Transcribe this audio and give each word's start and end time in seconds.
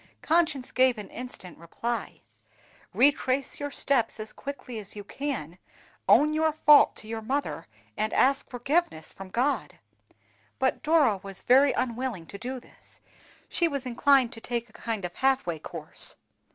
Conscience 0.23 0.71
gave 0.71 0.97
an 0.97 1.11
instant 1.11 1.59
reply, 1.59 2.21
"Retrace 2.91 3.59
your 3.59 3.69
steps 3.69 4.19
as 4.19 4.33
quickly 4.33 4.79
as 4.79 4.95
you 4.95 5.03
can, 5.03 5.59
own 6.09 6.33
your 6.33 6.51
fault 6.53 6.95
to 6.95 7.07
your 7.07 7.21
mother, 7.21 7.67
and 7.95 8.11
ask 8.11 8.49
forgiveness 8.49 9.13
from 9.13 9.29
God." 9.29 9.77
But 10.57 10.81
Dora 10.81 11.17
was 11.21 11.43
very 11.43 11.71
unwilling 11.73 12.25
to 12.33 12.39
do 12.39 12.59
this; 12.59 12.99
she 13.47 13.67
was 13.67 13.85
inclined 13.85 14.33
to 14.33 14.41
take 14.41 14.67
a 14.69 14.73
kind 14.73 15.05
of 15.05 15.13
half 15.13 15.45
way 15.45 15.59
course. 15.59 16.15